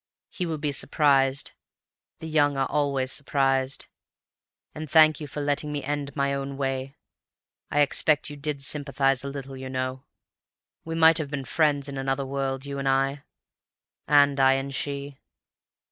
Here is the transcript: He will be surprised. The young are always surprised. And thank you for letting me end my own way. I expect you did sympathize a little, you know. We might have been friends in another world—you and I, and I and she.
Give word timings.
He 0.31 0.47
will 0.47 0.57
be 0.57 0.71
surprised. 0.71 1.51
The 2.21 2.27
young 2.27 2.57
are 2.57 2.65
always 2.71 3.11
surprised. 3.11 3.85
And 4.73 4.89
thank 4.89 5.19
you 5.19 5.27
for 5.27 5.41
letting 5.41 5.71
me 5.71 5.83
end 5.83 6.15
my 6.15 6.33
own 6.33 6.57
way. 6.57 6.95
I 7.69 7.81
expect 7.81 8.27
you 8.27 8.35
did 8.35 8.63
sympathize 8.63 9.23
a 9.23 9.27
little, 9.29 9.55
you 9.55 9.69
know. 9.69 10.05
We 10.83 10.95
might 10.95 11.19
have 11.19 11.29
been 11.29 11.45
friends 11.45 11.87
in 11.87 11.99
another 11.99 12.25
world—you 12.25 12.79
and 12.79 12.89
I, 12.89 13.25
and 14.07 14.39
I 14.39 14.53
and 14.53 14.73
she. 14.73 15.19